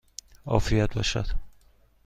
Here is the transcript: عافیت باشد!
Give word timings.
عافیت 0.45 0.93
باشد! 0.95 1.25